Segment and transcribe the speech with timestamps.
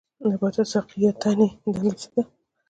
[0.19, 2.21] د نبات ساقې یا تنې دنده څه ده